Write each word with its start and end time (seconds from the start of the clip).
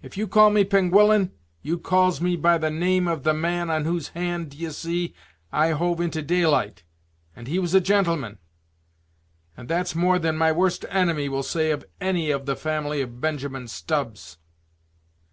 If 0.00 0.16
you 0.16 0.28
call 0.28 0.50
me 0.50 0.62
Penguillan, 0.64 1.32
you 1.60 1.76
calls 1.76 2.20
me 2.20 2.36
by 2.36 2.56
the 2.56 2.70
name 2.70 3.08
of 3.08 3.24
the 3.24 3.34
man 3.34 3.68
on 3.68 3.84
whose 3.84 4.10
hand, 4.10 4.50
d'ye 4.50 4.68
see, 4.68 5.12
I 5.50 5.70
hove 5.70 6.00
into 6.00 6.22
daylight; 6.22 6.84
and 7.34 7.48
he 7.48 7.58
was 7.58 7.74
a 7.74 7.80
gentleman; 7.80 8.38
and 9.56 9.66
that's 9.68 9.96
more 9.96 10.20
than 10.20 10.36
my 10.38 10.52
worst 10.52 10.84
enemy 10.88 11.28
will 11.28 11.42
say 11.42 11.72
of 11.72 11.84
any 12.00 12.30
of 12.30 12.46
the 12.46 12.54
family 12.54 13.00
of 13.00 13.20
Benjamin 13.20 13.66
Stubbs." 13.66 14.38